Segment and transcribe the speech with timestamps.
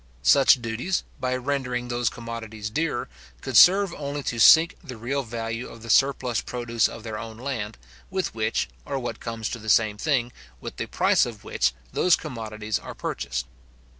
[0.23, 3.07] Such duties, by rendering those commodities dearer,
[3.41, 7.37] could serve only to sink the real value of the surplus produce of their own
[7.37, 7.77] land,
[8.09, 12.15] with which, or, what comes to the same thing, with the price of which those
[12.15, 13.45] commodities are purchased.